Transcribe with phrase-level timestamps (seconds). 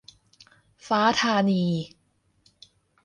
[0.87, 1.63] ฟ้าธานี